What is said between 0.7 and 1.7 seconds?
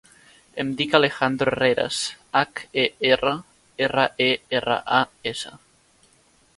dic Alejandro